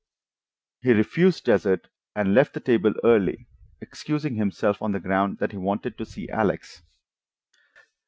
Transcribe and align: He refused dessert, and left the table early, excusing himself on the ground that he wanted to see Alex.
He 0.81 0.93
refused 0.93 1.43
dessert, 1.43 1.87
and 2.15 2.33
left 2.33 2.55
the 2.55 2.59
table 2.59 2.95
early, 3.03 3.45
excusing 3.81 4.33
himself 4.33 4.81
on 4.81 4.93
the 4.93 4.99
ground 4.99 5.37
that 5.37 5.51
he 5.51 5.57
wanted 5.59 5.95
to 5.99 6.07
see 6.07 6.27
Alex. 6.29 6.81